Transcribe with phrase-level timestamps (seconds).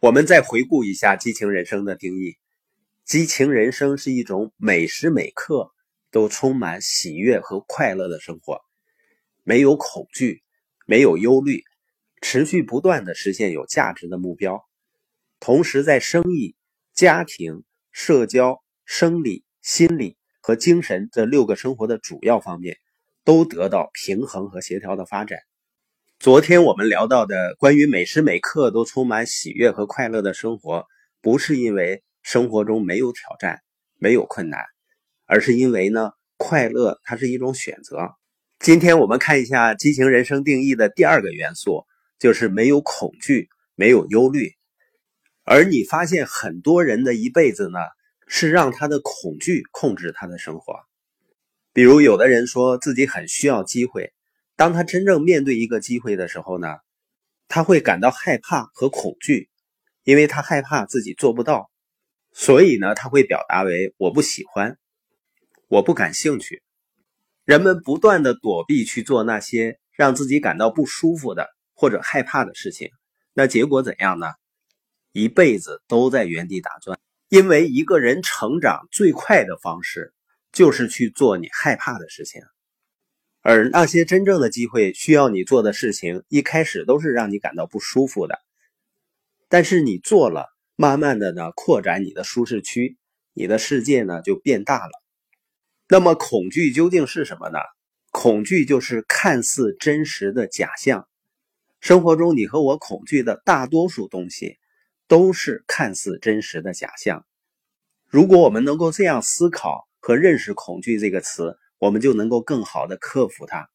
[0.00, 2.36] 我们再回顾一下激情人生的定义：
[3.04, 5.72] 激情人生是一种每时每刻
[6.12, 8.60] 都充满喜悦和快乐的生活，
[9.42, 10.44] 没有恐惧，
[10.86, 11.64] 没有忧虑，
[12.22, 14.64] 持续不断的实现有价值的目标，
[15.40, 16.54] 同时在生意、
[16.94, 22.78] 家庭、社交、生理、心理和精神这六个生活的主要方面
[23.24, 25.40] 都得到平衡和协调的发展。
[26.20, 30.84] 昨天我们聊到的关于每时每刻都充满喜悦和快乐的生活，
[31.22, 33.60] 不是因为生活中没有挑战、
[33.98, 34.64] 没有困难，
[35.26, 38.16] 而是因为呢，快乐它是一种选择。
[38.58, 41.84] 今天我们看一下激情人生定义的第二个元素，
[42.18, 44.50] 就是没有恐惧、没有忧虑。
[45.44, 47.78] 而你发现很多人的一辈子呢，
[48.26, 50.74] 是让他的恐惧控制他的生活。
[51.72, 54.12] 比如有的人说自己很需要机会。
[54.58, 56.78] 当他真正面对一个机会的时候呢，
[57.46, 59.48] 他会感到害怕和恐惧，
[60.02, 61.70] 因为他害怕自己做不到，
[62.32, 64.76] 所以呢，他会表达为我不喜欢，
[65.68, 66.64] 我不感兴趣。
[67.44, 72.90] 人们不断的躲避去做那些让自己感到不舒服的或者害怕的事情，
[73.34, 74.26] 那结果怎样呢？
[75.12, 76.98] 一辈子都在原地打转。
[77.28, 80.12] 因为一个人成长最快的方式，
[80.50, 82.42] 就是去做你害怕的事情。
[83.50, 88.38] 而那些真正的机会需要你做的事情，一开始都是让你感到不舒服的。
[89.48, 92.98] 但是你做了，慢慢的呢，扩展你的舒适区，
[93.32, 94.90] 你的世界呢就变大了。
[95.88, 97.58] 那么恐惧究竟是什么呢？
[98.10, 101.08] 恐惧就是看似真实的假象。
[101.80, 104.58] 生活中你和我恐惧的大多数东西，
[105.06, 107.24] 都是看似真实的假象。
[108.08, 111.56] 如果我们能够这样思考和认识“恐惧”这个词。
[111.78, 113.68] 我们就能够更好的克服它。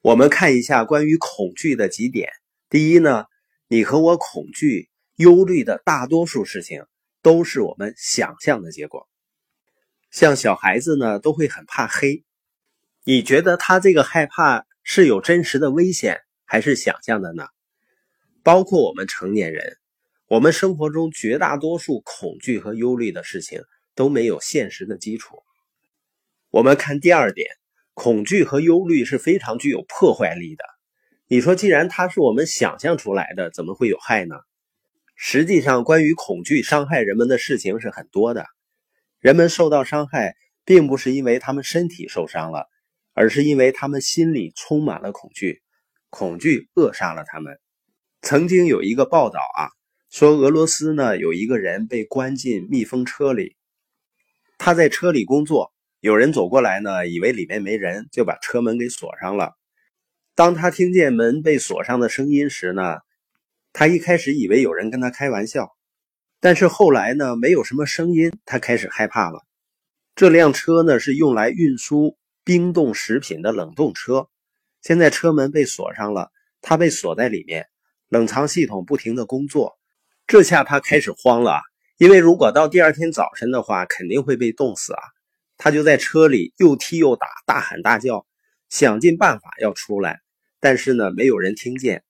[0.00, 2.30] 我们看一下关于恐惧的几点。
[2.70, 3.24] 第一呢，
[3.66, 6.84] 你和我恐惧、忧虑的大多数事情
[7.22, 9.08] 都是我们想象的结果。
[10.10, 12.24] 像小孩子呢，都会很怕黑。
[13.04, 17.46] 你觉得他这个害怕是有真实的危险，还是想象的呢？
[18.42, 19.76] 包括我们成年人，
[20.28, 23.62] 我们生活中绝大多数恐惧和忧虑的事情
[23.94, 25.42] 都没有现实的基础。
[26.50, 27.46] 我们看第二点，
[27.92, 30.64] 恐惧和忧虑是非常具有破坏力的。
[31.26, 34.34] 你说，既然它是我们想象出来的，怎么会有害呢？
[35.14, 38.46] 实际上，关于恐惧伤害人们的事情是很多的。
[39.20, 42.66] 人们受到伤害，并不是因为他们身体受伤了，
[43.12, 45.60] 而是因为他们心里充满了恐惧，
[46.08, 47.60] 恐惧扼杀了他们。
[48.22, 49.68] 曾经有一个报道啊，
[50.08, 53.54] 说俄罗斯呢有一个人被关进密封车里，
[54.56, 55.74] 他在车里工作。
[56.00, 59.54] 有人走过来呢，以为里面没人，就把车门给锁上了。
[60.36, 62.98] 当他听见门被锁上的声音时呢，
[63.72, 65.74] 他一开始以为有人跟他开玩笑，
[66.38, 69.44] 但是后来呢，没有什么声音，他开始害怕了。
[70.14, 74.28] 这辆车呢是用来运输冰冻食品的冷冻车，
[74.80, 77.66] 现在车门被锁上了，他被锁在里面，
[78.08, 79.76] 冷藏系统不停的工作，
[80.28, 81.60] 这下他开始慌了，
[81.96, 85.02] 因为如果到第二天早晨的话，肯定会被冻死啊。
[85.58, 88.24] 他就在车里又踢又打，大喊大叫，
[88.68, 90.20] 想尽办法要出来，
[90.60, 92.04] 但是呢，没有人听见。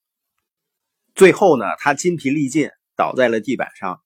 [1.15, 4.03] 最后呢，他筋疲力尽，倒在了地板上，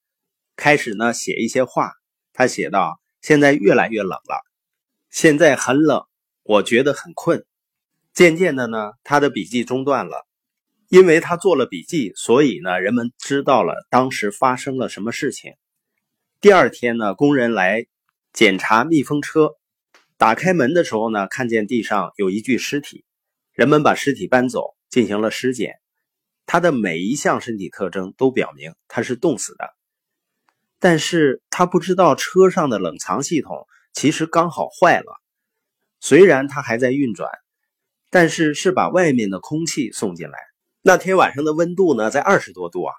[0.54, 1.92] 开始呢写一些话。
[2.32, 4.42] 他写道：“现在越来越冷了，
[5.10, 6.06] 现在很冷，
[6.44, 7.44] 我觉得很困。”
[8.14, 10.26] 渐渐的呢，他的笔记中断了，
[10.88, 15.54] 因为他做了笔记，所以呢，人们知道了当时发生了什么事情。
[16.40, 17.86] 第二天呢，工人来。
[18.32, 19.56] 检查密封车，
[20.16, 23.04] 打开门的时候呢，看见地上有一具尸体。
[23.52, 25.74] 人们把尸体搬走，进行了尸检。
[26.46, 29.74] 他的每一项身体特征都表明他是冻死的，
[30.78, 35.20] 但是他不知道车上的冷藏系统其实刚好坏了。
[36.00, 37.30] 虽然它还在运转，
[38.08, 40.38] 但是是把外面的空气送进来。
[40.80, 42.94] 那天晚上的温度呢，在二十多度啊，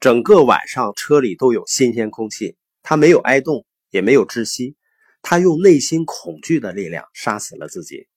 [0.00, 3.66] 整个晚上车里都有新鲜空气，他没有挨冻。
[3.94, 4.74] 也没有窒息，
[5.22, 8.08] 他用内心恐惧的力量杀死了自己。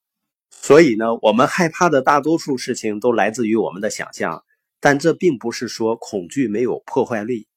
[0.50, 4.44] 所以呢，我们害怕的大多数事情都来自于我们的想象，
[4.80, 7.48] 但这并不是说恐惧没有破坏力。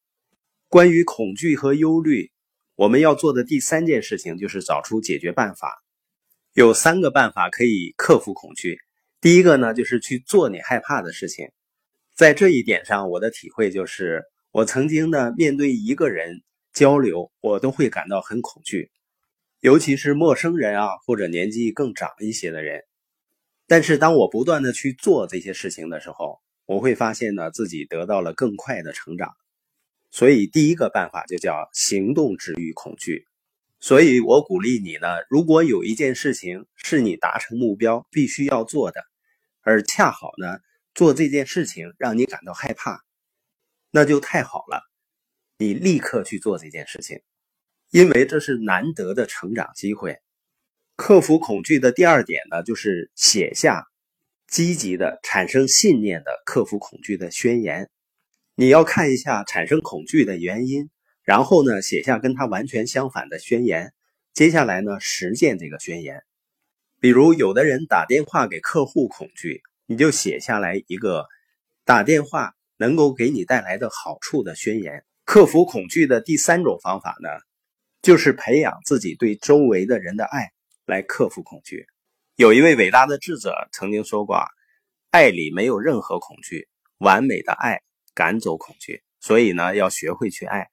[0.67, 2.31] 关于恐惧和忧虑，
[2.75, 5.83] 我们要做的第三件事情就是找出解决办法。
[6.53, 8.77] 有三个办法可以克服恐惧。
[9.19, 11.47] 第一个呢，就是去做你害怕的事情。
[12.15, 14.21] 在这一点上，我的体会就是，
[14.51, 16.43] 我曾经呢面对一个人。
[16.73, 18.91] 交流，我都会感到很恐惧，
[19.59, 22.83] 尤其是陌生人啊，或者年纪更长一些的人。
[23.67, 29.33] 但是，当我不断的去做这些事情的时候，我会发现呢，自己得到了更快的成长。
[30.09, 33.25] 所以第一个办法就叫行动治愈恐惧。
[33.79, 39.01] 所以我鼓励你呢，如果有一件事情是你达成目标必须要做的，
[39.61, 40.59] 而恰好呢
[40.93, 42.99] 做这件事情让你感到害怕，
[43.89, 44.83] 那就太好了，
[45.61, 47.21] 你立刻去做这件事情，
[47.91, 50.17] 因为这是难得的成长机会。
[50.95, 53.85] 克服恐惧的第二点呢，就是写下
[54.47, 57.91] 积极的、产生信念的克服恐惧的宣言。
[58.55, 60.89] 你要看一下产生恐惧的原因，
[61.21, 63.93] 然后呢，写下跟它完全相反的宣言。
[64.33, 66.23] 接下来呢，实践这个宣言。
[66.99, 71.27] 比如，有的人打电话给客户恐惧，你就写下来一个
[71.85, 75.03] 打电话能够给你带来的好处的宣言。
[75.25, 77.29] 克服恐惧的第三种方法呢，
[78.01, 80.51] 就是培养自己对周围的人的爱。
[80.87, 81.85] 来克服恐惧。
[82.35, 84.43] 有一位伟大的智者曾经说过
[85.09, 87.81] ：“爱里没有任何恐惧，完美的爱
[88.13, 90.69] 赶走恐惧。”所以呢，要学会去爱。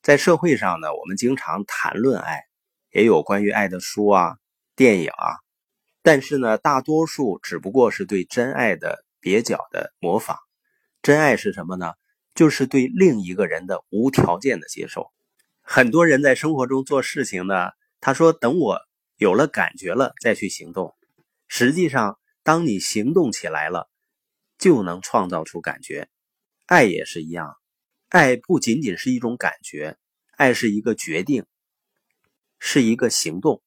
[0.00, 2.40] 在社会上呢，我们经常谈论爱，
[2.90, 4.36] 也有关于爱的书啊、
[4.74, 5.36] 电影啊，
[6.02, 10.38] 但是呢，大多数只不过是对真爱的蹩脚的模仿。
[11.02, 11.92] 真爱是什么呢？
[12.34, 15.10] 就是对另一个人的无条件的接受。
[15.60, 17.70] 很多人在生活中做事情呢，
[18.00, 18.80] 他说：“等我。”
[19.18, 20.96] 有了感觉了，再去行动。
[21.46, 23.88] 实际上，当你行动起来了，
[24.58, 26.08] 就能创造出感觉。
[26.66, 27.54] 爱也是一样，
[28.08, 29.96] 爱不仅仅是一种感觉，
[30.32, 31.44] 爱是一个决定，
[32.58, 33.62] 是一个行动。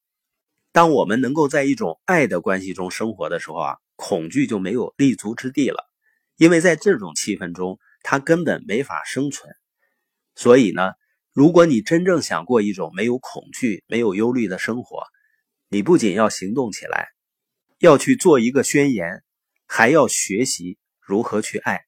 [0.74, 5.90] 当我们能够在一种爱的关系中生活的时候啊，恐惧就没有立足之地了，
[6.36, 9.52] 因为在这种气氛中，他根本没法生存。
[10.36, 10.92] 所以呢，
[11.34, 15.04] 如果你真正想过一种没有恐惧、没有忧虑的生活，
[15.70, 17.10] 你不仅要行动起来，
[17.80, 19.24] 要去做一个宣言，
[19.66, 21.86] 还要学习如何去爱。